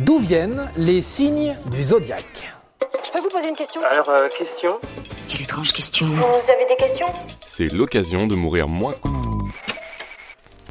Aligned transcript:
D'où 0.00 0.18
viennent 0.18 0.70
les 0.76 1.02
signes 1.02 1.56
du 1.70 1.84
zodiaque 1.84 2.52
Je 2.80 3.12
peux 3.12 3.20
vous 3.20 3.28
poser 3.28 3.48
une 3.48 3.54
question 3.54 3.80
Alors, 3.88 4.08
euh, 4.08 4.28
question 4.36 4.72
Quelle 5.28 5.42
étrange 5.42 5.72
question. 5.72 6.06
Vous 6.06 6.50
avez 6.50 6.66
des 6.68 6.76
questions 6.76 7.06
C'est 7.28 7.72
l'occasion 7.72 8.26
de 8.26 8.34
mourir 8.34 8.66
moins. 8.66 8.94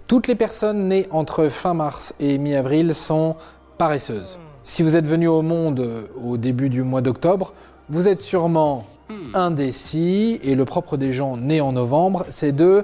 Toutes 0.08 0.28
les 0.28 0.36
personnes 0.36 0.90
nées 0.90 1.08
entre 1.10 1.48
fin 1.48 1.74
mars 1.74 2.14
et 2.20 2.38
mi-avril 2.38 2.94
sont 2.94 3.38
paresseuses. 3.78 4.40
Si 4.64 4.84
vous 4.84 4.98
êtes 4.98 5.08
venu 5.08 5.30
au 5.30 5.42
monde 5.42 5.80
euh, 5.80 6.04
au 6.22 6.36
début 6.36 6.70
du 6.70 6.84
mois 6.84 7.02
d'octobre, 7.02 7.54
vous 7.90 8.10
êtes 8.10 8.22
sûrement 8.22 8.86
indécis 9.34 10.40
et 10.44 10.56
le 10.56 10.66
propre 10.66 10.98
des 10.98 11.14
gens 11.14 11.38
nés 11.38 11.62
en 11.62 11.72
novembre, 11.72 12.26
c'est 12.30 12.52
de 12.52 12.84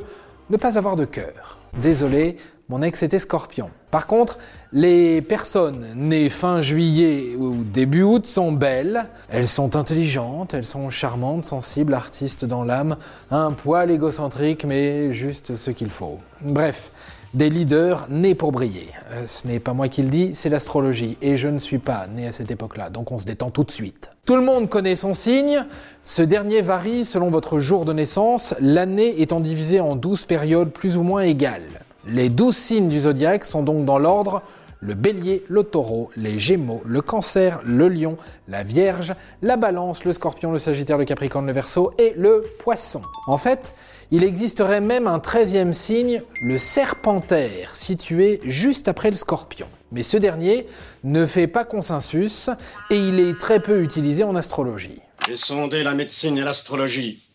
ne 0.50 0.58
pas 0.58 0.78
avoir 0.78 0.96
de 0.96 1.06
cœur. 1.06 1.58
Désolé, 1.82 2.38
mon 2.70 2.84
ex 2.84 3.02
était 3.02 3.20
scorpion. 3.20 3.72
Par 3.90 4.06
contre, 4.06 4.38
les 4.72 5.22
personnes 5.22 5.88
nées 5.96 6.30
fin 6.30 6.62
juillet 6.62 7.36
ou 7.36 7.64
début 7.64 8.04
août 8.04 8.28
sont 8.28 8.52
belles, 8.52 9.08
elles 9.30 9.48
sont 9.48 9.76
intelligentes, 9.76 10.54
elles 10.54 10.66
sont 10.66 10.92
charmantes, 10.92 11.46
sensibles, 11.46 11.96
artistes 11.96 12.46
dans 12.46 12.64
l'âme, 12.64 12.98
un 13.32 13.52
poil 13.52 13.90
égocentrique, 13.90 14.66
mais 14.66 15.12
juste 15.14 15.56
ce 15.56 15.72
qu'il 15.72 15.90
faut. 15.90 16.20
Bref, 16.42 16.92
des 17.34 17.50
leaders 17.50 18.08
nés 18.10 18.36
pour 18.36 18.52
briller. 18.52 18.88
Euh, 19.12 19.24
ce 19.26 19.48
n'est 19.48 19.60
pas 19.60 19.74
moi 19.74 19.88
qui 19.88 20.04
le 20.04 20.10
dis, 20.10 20.32
c'est 20.34 20.50
l'astrologie, 20.50 21.18
et 21.24 21.38
je 21.38 21.48
ne 21.48 21.60
suis 21.60 21.80
pas 21.80 22.06
né 22.08 22.28
à 22.28 22.32
cette 22.32 22.52
époque-là, 22.52 22.92
donc 22.92 23.12
on 23.12 23.18
se 23.18 23.26
détend 23.26 23.50
tout 23.50 23.64
de 23.64 23.72
suite. 23.72 24.12
Tout 24.26 24.36
le 24.36 24.44
monde 24.44 24.70
connaît 24.70 24.96
son 24.96 25.14
signe, 25.14 25.66
ce 26.04 26.22
dernier 26.22 26.62
varie 26.62 27.06
selon 27.06 27.32
votre 27.32 27.60
jour 27.60 27.86
de 27.86 27.94
naissance, 27.94 28.54
l'année 28.60 29.22
étant 29.22 29.40
divisée 29.40 29.80
en 29.80 29.96
12 29.96 30.26
périodes 30.26 30.70
plus 30.70 30.98
ou 30.98 31.02
moins 31.02 31.22
égales. 31.22 31.82
Les 32.08 32.30
12 32.30 32.56
signes 32.56 32.88
du 32.88 33.02
zodiaque 33.02 33.46
sont 33.46 33.64
donc 33.64 33.86
dans 33.86 34.00
l'ordre 34.00 34.42
le 34.82 34.94
bélier, 34.94 35.44
le 35.50 35.64
taureau, 35.64 36.10
les 36.16 36.40
gémeaux, 36.40 36.82
le 36.86 37.02
cancer, 37.02 37.60
le 37.66 37.90
lion, 37.90 38.18
la 38.48 38.64
vierge, 38.64 39.14
la 39.42 39.58
balance, 39.58 40.06
le 40.06 40.14
scorpion, 40.14 40.52
le 40.52 40.60
sagittaire, 40.60 40.98
le 40.98 41.06
capricorne, 41.06 41.46
le 41.46 41.52
verseau 41.52 41.94
et 41.98 42.14
le 42.16 42.44
poisson. 42.60 43.02
En 43.28 43.38
fait, 43.38 43.74
il 44.12 44.24
existerait 44.24 44.82
même 44.82 45.08
un 45.08 45.20
treizième 45.20 45.74
signe, 45.74 46.24
le 46.42 46.58
serpentaire, 46.58 47.76
situé 47.76 48.40
juste 48.46 48.88
après 48.88 49.12
le 49.12 49.18
scorpion. 49.18 49.68
Mais 49.92 50.04
ce 50.04 50.18
dernier 50.18 50.66
ne 51.04 51.26
fait 51.26 51.48
pas 51.48 51.66
consensus 51.66 52.50
et 52.90 52.98
il 52.98 53.20
est 53.20 53.38
très 53.38 53.60
peu 53.60 53.82
utilisé 53.82 54.24
en 54.24 54.36
astrologie. 54.36 55.02
J'ai 55.28 55.36
sondé 55.36 55.84
la 55.84 55.94
médecine 55.94 56.38
et 56.38 56.44
l'astrologie. 56.44 57.29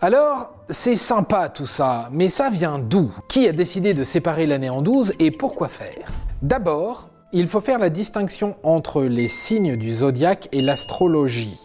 Alors, 0.00 0.54
c'est 0.70 0.94
sympa 0.94 1.48
tout 1.48 1.66
ça, 1.66 2.08
mais 2.12 2.28
ça 2.28 2.48
vient 2.48 2.78
d'où? 2.78 3.10
Qui 3.28 3.48
a 3.48 3.52
décidé 3.52 3.92
de 3.92 4.04
séparer 4.04 4.46
l'année 4.46 4.70
en 4.70 4.82
12 4.82 5.14
et 5.18 5.32
pourquoi 5.32 5.68
faire? 5.68 6.12
D'abord, 6.42 7.08
il 7.32 7.48
faut 7.48 7.60
faire 7.60 7.80
la 7.80 7.90
distinction 7.90 8.54
entre 8.62 9.02
les 9.02 9.26
signes 9.26 9.76
du 9.76 9.92
zodiaque 9.92 10.48
et 10.52 10.62
l'astrologie. 10.62 11.58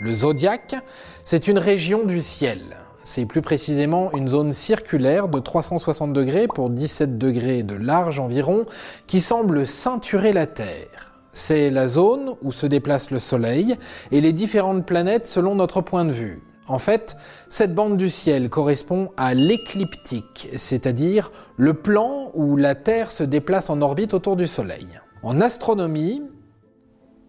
Le 0.00 0.14
zodiaque, 0.14 0.76
c'est 1.24 1.48
une 1.48 1.58
région 1.58 2.04
du 2.04 2.20
ciel. 2.20 2.60
C'est 3.02 3.26
plus 3.26 3.42
précisément 3.42 4.12
une 4.12 4.28
zone 4.28 4.52
circulaire 4.52 5.28
de 5.28 5.40
360 5.40 6.12
degrés 6.12 6.46
pour 6.46 6.70
17 6.70 7.18
degrés 7.18 7.64
de 7.64 7.74
large 7.74 8.20
environ 8.20 8.64
qui 9.08 9.20
semble 9.20 9.66
ceinturer 9.66 10.32
la 10.32 10.46
Terre. 10.46 11.12
C'est 11.32 11.70
la 11.70 11.88
zone 11.88 12.34
où 12.42 12.52
se 12.52 12.66
déplace 12.66 13.10
le 13.10 13.18
Soleil 13.18 13.76
et 14.12 14.20
les 14.20 14.32
différentes 14.32 14.86
planètes 14.86 15.26
selon 15.26 15.56
notre 15.56 15.80
point 15.80 16.04
de 16.04 16.12
vue. 16.12 16.42
En 16.68 16.78
fait, 16.78 17.16
cette 17.48 17.74
bande 17.74 17.96
du 17.96 18.10
ciel 18.10 18.50
correspond 18.50 19.10
à 19.16 19.34
l'écliptique, 19.34 20.50
c'est-à-dire 20.54 21.32
le 21.56 21.74
plan 21.74 22.30
où 22.34 22.56
la 22.56 22.74
Terre 22.74 23.10
se 23.10 23.24
déplace 23.24 23.70
en 23.70 23.80
orbite 23.80 24.14
autour 24.14 24.36
du 24.36 24.46
Soleil. 24.46 24.86
En 25.22 25.40
astronomie, 25.40 26.22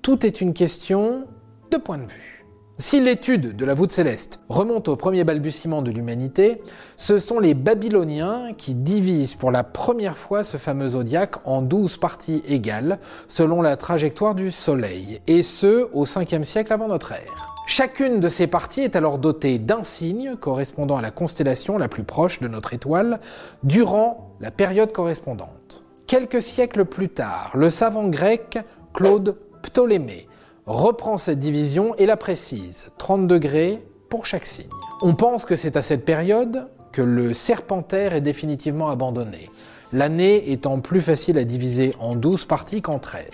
tout 0.02 0.26
est 0.26 0.42
une 0.42 0.54
question 0.54 1.26
de 1.72 1.78
point 1.78 1.98
de 1.98 2.04
vue. 2.04 2.39
Si 2.82 3.02
l'étude 3.02 3.58
de 3.58 3.66
la 3.66 3.74
voûte 3.74 3.92
céleste 3.92 4.40
remonte 4.48 4.88
au 4.88 4.96
premier 4.96 5.26
balbutiement 5.26 5.82
de 5.82 5.92
l'humanité, 5.92 6.62
ce 6.96 7.18
sont 7.18 7.42
les 7.42 7.54
Babyloniens 7.54 8.54
qui 8.58 8.74
divisent 8.74 9.36
pour 9.36 9.52
la 9.52 9.66
première 9.66 10.18
fois 10.18 10.46
ce 10.46 10.56
fameux 10.56 10.88
zodiaque 10.88 11.46
en 11.46 11.62
douze 11.62 11.98
parties 11.98 12.42
égales 12.48 13.00
selon 13.28 13.62
la 13.62 13.76
trajectoire 13.76 14.34
du 14.34 14.50
Soleil, 14.50 15.20
et 15.28 15.44
ce 15.44 15.90
au 15.92 16.06
5e 16.06 16.46
siècle 16.46 16.72
avant 16.72 16.88
notre 16.88 17.12
ère. 17.12 17.58
Chacune 17.68 18.22
de 18.22 18.30
ces 18.30 18.48
parties 18.48 18.80
est 18.80 18.96
alors 18.96 19.18
dotée 19.18 19.60
d'un 19.60 19.84
signe 19.84 20.38
correspondant 20.38 20.96
à 20.96 21.02
la 21.02 21.12
constellation 21.12 21.78
la 21.78 21.90
plus 21.90 22.04
proche 22.04 22.40
de 22.40 22.48
notre 22.48 22.74
étoile 22.74 23.20
durant 23.62 24.36
la 24.40 24.52
période 24.52 24.94
correspondante. 24.94 25.84
Quelques 26.08 26.42
siècles 26.42 26.86
plus 26.86 27.10
tard, 27.10 27.52
le 27.56 27.70
savant 27.70 28.08
grec 28.08 28.58
Claude 28.94 29.36
Ptolémée 29.64 30.29
reprend 30.70 31.18
cette 31.18 31.40
division 31.40 31.96
et 31.96 32.06
la 32.06 32.16
précise, 32.16 32.92
30 33.00 33.26
degrés 33.26 33.84
pour 34.08 34.28
chaque 34.28 34.46
signe. 34.46 34.70
On 35.02 35.16
pense 35.16 35.44
que 35.46 35.56
c'est 35.56 35.76
à 35.76 35.82
cette 35.82 36.06
période 36.06 36.68
que 36.92 37.02
le 37.02 37.34
serpentaire 37.34 38.14
est 38.14 38.22
définitivement 38.22 38.90
abandonné, 38.90 39.50
l'année 39.94 40.52
étant 40.52 40.80
plus 40.80 41.02
facile 41.02 41.40
à 41.40 41.44
diviser 41.44 41.94
en 42.00 42.14
12 42.16 42.46
parties 42.46 42.84
qu'en 42.84 43.00
13. 43.00 43.26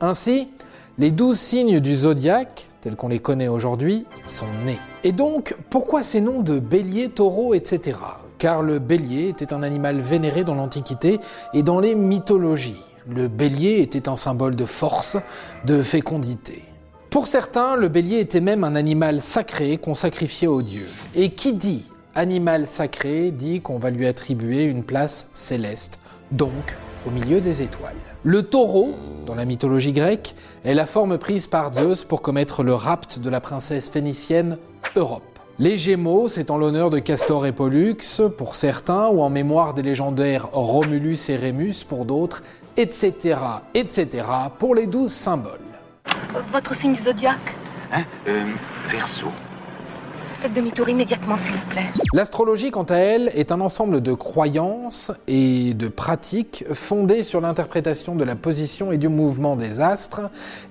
Ainsi, 0.00 0.48
les 0.98 1.10
12 1.10 1.36
signes 1.36 1.80
du 1.80 1.96
zodiaque, 1.96 2.68
tels 2.82 2.94
qu'on 2.94 3.08
les 3.08 3.18
connaît 3.18 3.48
aujourd'hui, 3.48 4.06
sont 4.24 4.46
nés. 4.64 4.78
Et 5.02 5.10
donc, 5.10 5.56
pourquoi 5.70 6.04
ces 6.04 6.20
noms 6.20 6.40
de 6.40 6.60
bélier, 6.60 7.08
taureau, 7.08 7.54
etc. 7.54 7.98
Car 8.38 8.62
le 8.62 8.78
bélier 8.78 9.28
était 9.28 9.52
un 9.52 9.64
animal 9.64 9.98
vénéré 9.98 10.44
dans 10.44 10.54
l'Antiquité 10.54 11.18
et 11.52 11.64
dans 11.64 11.80
les 11.80 11.96
mythologies. 11.96 12.80
Le 13.08 13.26
bélier 13.26 13.80
était 13.80 14.08
un 14.08 14.16
symbole 14.16 14.54
de 14.54 14.66
force, 14.66 15.16
de 15.64 15.82
fécondité. 15.82 16.62
Pour 17.16 17.28
certains, 17.28 17.76
le 17.76 17.88
bélier 17.88 18.20
était 18.20 18.42
même 18.42 18.62
un 18.62 18.74
animal 18.74 19.22
sacré 19.22 19.78
qu'on 19.78 19.94
sacrifiait 19.94 20.48
aux 20.48 20.60
dieux. 20.60 20.86
Et 21.14 21.30
qui 21.30 21.54
dit 21.54 21.90
animal 22.14 22.66
sacré 22.66 23.30
dit 23.30 23.62
qu'on 23.62 23.78
va 23.78 23.88
lui 23.88 24.06
attribuer 24.06 24.64
une 24.64 24.82
place 24.82 25.30
céleste, 25.32 25.98
donc 26.30 26.76
au 27.06 27.10
milieu 27.10 27.40
des 27.40 27.62
étoiles. 27.62 27.96
Le 28.22 28.42
taureau, 28.42 28.90
dans 29.24 29.34
la 29.34 29.46
mythologie 29.46 29.94
grecque, 29.94 30.34
est 30.62 30.74
la 30.74 30.84
forme 30.84 31.16
prise 31.16 31.46
par 31.46 31.72
Zeus 31.72 32.04
pour 32.04 32.20
commettre 32.20 32.62
le 32.62 32.74
rapt 32.74 33.18
de 33.18 33.30
la 33.30 33.40
princesse 33.40 33.88
phénicienne 33.88 34.58
Europe. 34.94 35.38
Les 35.58 35.78
Gémeaux, 35.78 36.28
c'est 36.28 36.50
en 36.50 36.58
l'honneur 36.58 36.90
de 36.90 36.98
Castor 36.98 37.46
et 37.46 37.52
Pollux 37.52 37.96
pour 38.36 38.56
certains, 38.56 39.08
ou 39.08 39.22
en 39.22 39.30
mémoire 39.30 39.72
des 39.72 39.80
légendaires 39.80 40.50
Romulus 40.52 41.30
et 41.30 41.36
Rémus 41.36 41.82
pour 41.88 42.04
d'autres, 42.04 42.42
etc., 42.76 43.38
etc., 43.72 44.26
pour 44.58 44.74
les 44.74 44.86
douze 44.86 45.12
symboles. 45.12 45.75
Votre 46.52 46.74
signe 46.76 46.94
du 46.94 47.02
zodiaque 47.02 47.54
Hein 47.92 48.04
Euh, 48.26 48.52
verso. 48.90 49.26
Faites 50.42 50.52
demi-tour 50.52 50.88
immédiatement, 50.88 51.38
s'il 51.38 51.52
vous 51.52 51.70
plaît. 51.70 51.86
L'astrologie, 52.12 52.70
quant 52.70 52.82
à 52.84 52.96
elle, 52.96 53.30
est 53.34 53.52
un 53.52 53.60
ensemble 53.60 54.02
de 54.02 54.12
croyances 54.12 55.12
et 55.28 55.72
de 55.72 55.88
pratiques 55.88 56.64
fondées 56.72 57.22
sur 57.22 57.40
l'interprétation 57.40 58.14
de 58.14 58.24
la 58.24 58.36
position 58.36 58.92
et 58.92 58.98
du 58.98 59.08
mouvement 59.08 59.56
des 59.56 59.80
astres 59.80 60.22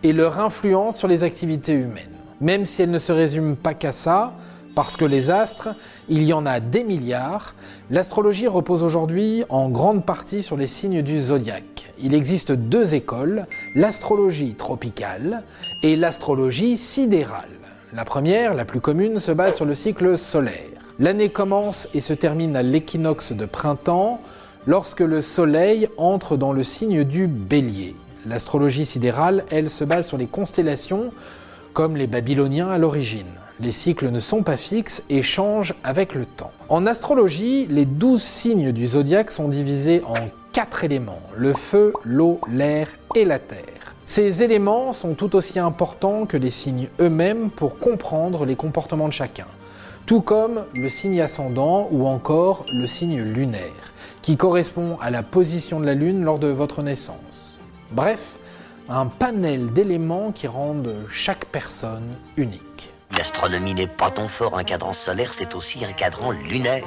et 0.04 0.14
leur 0.14 0.40
influence 0.40 0.98
sur 0.98 1.08
les 1.08 1.24
activités 1.24 1.74
humaines. 1.74 2.12
Même 2.42 2.66
si 2.66 2.82
elle 2.84 2.92
ne 2.92 3.00
se 3.00 3.12
résume 3.12 3.56
pas 3.56 3.74
qu'à 3.74 3.92
ça, 3.92 4.34
parce 4.76 4.98
que 4.98 5.06
les 5.06 5.32
astres, 5.32 5.70
il 6.10 6.24
y 6.24 6.34
en 6.34 6.46
a 6.46 6.60
des 6.60 6.84
milliards, 6.84 7.56
l'astrologie 7.90 8.48
repose 8.48 8.84
aujourd'hui 8.84 9.44
en 9.50 9.70
grande 9.70 10.06
partie 10.06 10.44
sur 10.44 10.58
les 10.58 10.68
signes 10.68 11.02
du 11.02 11.20
zodiaque. 11.20 11.92
Il 11.98 12.14
existe 12.14 12.52
deux 12.52 12.94
écoles, 12.94 13.48
l'astrologie 13.74 14.54
tropicale 14.54 15.44
et 15.82 15.96
l'astrologie 15.96 16.78
sidérale. 16.78 17.50
La 17.94 18.04
première, 18.04 18.54
la 18.54 18.66
plus 18.66 18.82
commune, 18.82 19.20
se 19.20 19.32
base 19.32 19.56
sur 19.56 19.66
le 19.66 19.74
cycle 19.74 20.18
solaire. 20.18 20.70
L'année 21.00 21.30
commence 21.30 21.88
et 21.94 22.02
se 22.02 22.14
termine 22.14 22.56
à 22.56 22.62
l'équinoxe 22.62 23.32
de 23.32 23.46
printemps, 23.46 24.20
lorsque 24.68 25.02
le 25.02 25.22
Soleil 25.22 25.88
entre 25.98 26.38
dans 26.38 26.52
le 26.52 26.64
signe 26.64 27.04
du 27.04 27.28
bélier. 27.28 27.96
L'astrologie 28.26 28.86
sidérale, 28.86 29.46
elle, 29.52 29.70
se 29.70 29.84
base 29.84 30.08
sur 30.08 30.18
les 30.18 30.26
constellations, 30.26 31.12
comme 31.76 31.98
les 31.98 32.08
Babyloniens 32.08 32.70
à 32.70 32.78
l'origine. 32.78 33.28
Les 33.60 33.74
cycles 33.74 34.10
ne 34.10 34.20
sont 34.20 34.44
pas 34.44 34.56
fixes 34.56 35.04
et 35.10 35.22
changent 35.22 35.76
avec 35.84 36.16
le 36.16 36.26
temps. 36.26 36.54
En 36.70 36.88
astrologie, 36.88 37.68
les 37.68 37.86
douze 37.86 38.24
signes 38.24 38.72
du 38.72 38.88
zodiaque 38.88 39.30
sont 39.30 39.50
divisés 39.50 40.02
en 40.08 40.16
quatre 40.54 40.86
éléments, 40.86 41.22
le 41.36 41.54
feu, 41.54 41.92
l'eau, 42.06 42.40
l'air 42.50 42.88
et 43.14 43.26
la 43.26 43.40
terre. 43.40 43.94
Ces 44.06 44.42
éléments 44.42 44.94
sont 44.94 45.16
tout 45.16 45.36
aussi 45.36 45.60
importants 45.60 46.26
que 46.26 46.38
les 46.38 46.50
signes 46.50 46.88
eux-mêmes 47.02 47.50
pour 47.50 47.78
comprendre 47.78 48.46
les 48.46 48.56
comportements 48.56 49.10
de 49.10 49.14
chacun, 49.14 49.48
tout 50.06 50.22
comme 50.22 50.64
le 50.76 50.88
signe 50.88 51.20
ascendant 51.20 51.90
ou 51.92 52.08
encore 52.08 52.66
le 52.72 52.88
signe 52.88 53.22
lunaire, 53.22 53.94
qui 54.22 54.38
correspond 54.38 54.98
à 55.02 55.12
la 55.12 55.24
position 55.24 55.82
de 55.82 55.86
la 55.86 55.94
Lune 55.94 56.24
lors 56.24 56.40
de 56.40 56.48
votre 56.48 56.84
naissance. 56.84 57.60
Bref, 57.92 58.40
un 58.90 59.08
panel 59.08 59.72
d'éléments 59.72 60.32
qui 60.32 60.48
rendent 60.48 60.96
chaque 61.10 61.46
personne 61.46 62.16
unique. 62.38 62.94
L'astronomie 63.18 63.74
n'est 63.74 63.88
pas 63.88 64.12
ton 64.12 64.28
fort, 64.28 64.58
un 64.58 64.64
cadran 64.64 64.94
solaire, 64.94 65.34
c'est 65.34 65.56
aussi 65.56 65.86
un 65.86 65.94
cadran 65.94 66.32
lunaire. 66.32 66.86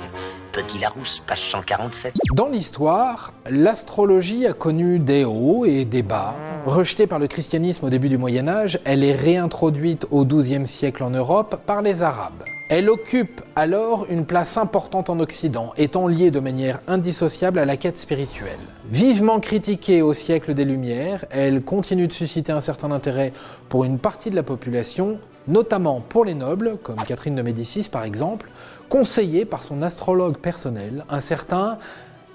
Petit 0.52 0.78
Larousse, 0.78 1.22
page 1.26 1.40
147. 1.50 2.14
Dans 2.34 2.48
l'histoire, 2.48 3.32
l'astrologie 3.48 4.46
a 4.46 4.52
connu 4.52 4.98
des 4.98 5.24
hauts 5.24 5.64
et 5.64 5.84
des 5.84 6.02
bas, 6.02 6.34
Rejetée 6.66 7.06
par 7.06 7.18
le 7.18 7.28
christianisme 7.28 7.86
au 7.86 7.90
début 7.90 8.10
du 8.10 8.18
Moyen 8.18 8.46
Âge, 8.46 8.78
elle 8.84 9.02
est 9.02 9.14
réintroduite 9.14 10.06
au 10.10 10.26
XIIe 10.26 10.66
siècle 10.66 11.02
en 11.02 11.10
Europe 11.10 11.62
par 11.64 11.80
les 11.80 12.02
Arabes. 12.02 12.44
Elle 12.70 12.90
occupe 12.90 13.40
alors 13.56 14.04
une 14.10 14.26
place 14.26 14.58
importante 14.58 15.08
en 15.08 15.20
Occident, 15.20 15.72
étant 15.78 16.06
liée 16.06 16.30
de 16.30 16.38
manière 16.38 16.80
indissociable 16.86 17.58
à 17.58 17.64
la 17.64 17.78
quête 17.78 17.96
spirituelle. 17.96 18.58
Vivement 18.90 19.40
critiquée 19.40 20.02
au 20.02 20.12
siècle 20.12 20.52
des 20.52 20.66
Lumières, 20.66 21.24
elle 21.30 21.62
continue 21.62 22.06
de 22.06 22.12
susciter 22.12 22.52
un 22.52 22.60
certain 22.60 22.90
intérêt 22.90 23.32
pour 23.70 23.84
une 23.84 23.98
partie 23.98 24.28
de 24.28 24.36
la 24.36 24.42
population, 24.42 25.18
notamment 25.46 26.02
pour 26.06 26.26
les 26.26 26.34
nobles, 26.34 26.76
comme 26.82 26.96
Catherine 26.96 27.36
de 27.36 27.40
Médicis 27.40 27.88
par 27.90 28.04
exemple, 28.04 28.50
conseillée 28.90 29.46
par 29.46 29.62
son 29.62 29.80
astrologue 29.80 30.36
personnel, 30.36 31.06
un 31.08 31.20
certain 31.20 31.78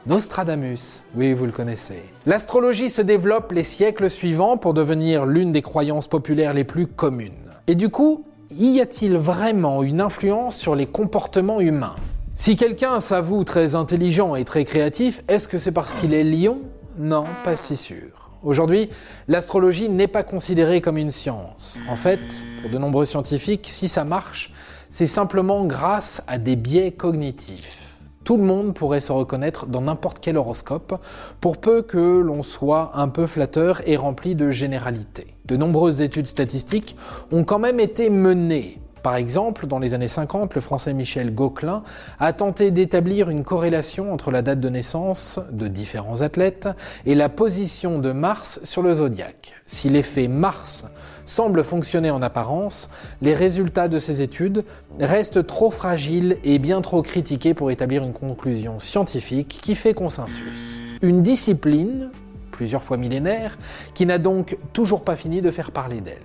Nostradamus, 0.08 1.04
oui, 1.16 1.34
vous 1.34 1.46
le 1.46 1.52
connaissez. 1.52 2.02
L'astrologie 2.26 2.90
se 2.90 3.04
développe 3.04 3.52
les 3.52 3.64
siècles 3.64 4.10
suivants 4.10 4.58
pour 4.58 4.74
devenir 4.74 5.28
l'une 5.28 5.52
des 5.52 5.62
croyances 5.62 6.08
populaires 6.08 6.54
les 6.54 6.66
plus 6.66 6.88
communes. 6.88 7.32
Et 7.68 7.76
du 7.76 7.88
coup, 7.88 8.26
y 8.60 8.82
a-t-il 8.82 9.18
vraiment 9.18 9.84
une 9.84 10.02
influence 10.02 10.58
sur 10.58 10.76
les 10.76 10.86
comportements 10.86 11.60
humains? 11.60 11.96
Si 12.36 12.56
quelqu'un 12.56 13.00
s'avoue 13.00 13.44
très 13.44 13.76
intelligent 13.76 14.36
et 14.36 14.44
très 14.44 14.66
créatif, 14.66 15.24
est-ce 15.28 15.48
que 15.48 15.60
c'est 15.60 15.72
parce 15.72 15.94
qu'il 15.94 16.14
est 16.14 16.24
lion? 16.24 16.60
Non, 16.98 17.26
pas 17.44 17.56
si 17.56 17.78
sûr. 17.78 18.32
Aujourd'hui, 18.44 18.90
l'astrologie 19.28 19.88
n'est 19.88 20.08
pas 20.08 20.24
considérée 20.24 20.82
comme 20.82 20.98
une 20.98 21.12
science. 21.12 21.80
En 21.90 21.96
fait, 21.96 22.20
pour 22.62 22.70
de 22.70 22.78
nombreux 22.78 23.06
scientifiques, 23.06 23.68
si 23.70 23.88
ça 23.88 24.04
marche, 24.04 24.52
c'est 24.90 25.08
simplement 25.08 25.66
grâce 25.66 26.22
à 26.28 26.38
des 26.38 26.56
biais 26.56 26.92
cognitifs. 26.92 27.93
Tout 28.24 28.38
le 28.38 28.44
monde 28.44 28.74
pourrait 28.74 29.00
se 29.00 29.12
reconnaître 29.12 29.66
dans 29.66 29.82
n'importe 29.82 30.20
quel 30.22 30.38
horoscope, 30.38 30.96
pour 31.42 31.58
peu 31.58 31.82
que 31.82 32.20
l'on 32.20 32.44
soit 32.44 32.92
un 32.96 33.10
peu 33.10 33.28
flatteur 33.28 33.82
et 33.88 33.98
rempli 33.98 34.36
de 34.36 34.50
généralités. 34.50 35.28
De 35.46 35.58
nombreuses 35.58 36.02
études 36.02 36.28
statistiques 36.28 36.96
ont 37.32 37.44
quand 37.44 37.60
même 37.60 37.80
été 37.80 38.10
menées. 38.10 38.80
Par 39.04 39.18
exemple, 39.18 39.68
dans 39.68 39.80
les 39.80 39.94
années 39.94 40.08
50, 40.08 40.56
le 40.56 40.62
français 40.62 40.94
Michel 40.94 41.36
Gauquelin 41.36 41.84
a 42.22 42.32
tenté 42.32 42.72
d'établir 42.72 43.30
une 43.30 43.44
corrélation 43.44 44.14
entre 44.14 44.32
la 44.32 44.42
date 44.42 44.62
de 44.62 44.70
naissance 44.70 45.42
de 45.52 45.68
différents 45.68 46.22
athlètes 46.22 46.70
et 47.06 47.14
la 47.14 47.28
position 47.28 48.00
de 48.00 48.14
Mars 48.14 48.62
sur 48.64 48.82
le 48.82 48.94
zodiaque. 48.94 49.56
Si 49.66 49.90
l'effet 49.90 50.30
Mars 50.30 50.86
semble 51.26 51.66
fonctionner 51.66 52.12
en 52.12 52.22
apparence, 52.22 52.90
les 53.22 53.34
résultats 53.36 53.90
de 53.90 54.00
ces 54.00 54.22
études 54.22 54.64
restent 55.02 55.46
trop 55.46 55.70
fragiles 55.70 56.38
et 56.46 56.58
bien 56.58 56.80
trop 56.80 57.02
critiqués 57.02 57.54
pour 57.54 57.72
établir 57.72 58.06
une 58.06 58.14
conclusion 58.14 58.80
scientifique 58.80 59.60
qui 59.62 59.76
fait 59.76 59.94
consensus. 59.94 60.80
Une 61.02 61.22
discipline, 61.22 62.10
plusieurs 62.52 62.84
fois 62.84 62.96
millénaire, 62.96 63.58
qui 63.96 64.06
n'a 64.06 64.18
donc 64.18 64.58
toujours 64.72 65.04
pas 65.04 65.18
fini 65.18 65.42
de 65.42 65.52
faire 65.52 65.72
parler 65.72 66.00
d'elle. 66.00 66.22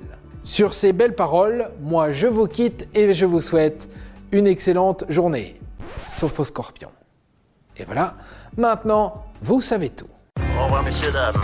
Sur 0.48 0.72
ces 0.72 0.94
belles 0.94 1.14
paroles, 1.14 1.70
moi 1.82 2.10
je 2.12 2.26
vous 2.26 2.46
quitte 2.46 2.88
et 2.94 3.12
je 3.12 3.26
vous 3.26 3.42
souhaite 3.42 3.86
une 4.32 4.46
excellente 4.46 5.04
journée, 5.10 5.60
sauf 6.06 6.40
aux 6.40 6.44
scorpions. 6.44 6.90
Et 7.76 7.84
voilà, 7.84 8.16
maintenant 8.56 9.26
vous 9.42 9.60
savez 9.60 9.90
tout. 9.90 10.08
Au 10.58 10.64
revoir, 10.64 10.82
messieurs, 10.84 11.12
dames. 11.12 11.34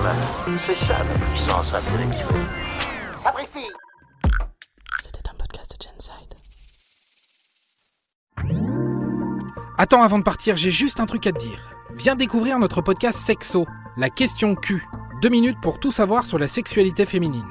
C'est 0.67 0.87
ça 0.87 0.97
la 1.01 1.27
puissance 1.27 1.75
intellectuelle. 1.75 2.47
C'était 5.03 5.29
un 5.29 5.35
podcast 5.39 5.77
de 5.79 5.85
Genside. 5.85 6.35
Attends, 9.77 10.03
avant 10.03 10.19
de 10.19 10.25
partir, 10.25 10.57
j'ai 10.57 10.71
juste 10.71 10.99
un 10.99 11.07
truc 11.07 11.27
à 11.27 11.33
te 11.33 11.39
dire. 11.41 11.77
Viens 11.95 12.17
découvrir 12.17 12.59
notre 12.59 12.81
podcast 12.81 13.19
Sexo, 13.19 13.67
la 13.99 14.09
question 14.09 14.55
Q. 14.55 14.83
Deux 15.21 15.29
minutes 15.29 15.61
pour 15.61 15.79
tout 15.79 15.93
savoir 15.93 16.25
sur 16.25 16.39
la 16.39 16.49
sexualité 16.49 17.05
féminine. 17.05 17.45